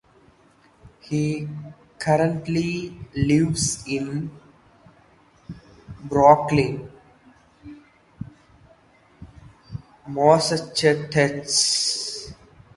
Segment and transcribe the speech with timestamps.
[1.01, 1.47] He
[1.99, 4.31] currently lives in
[6.07, 6.91] Brookline,
[10.07, 12.33] Massachusetts.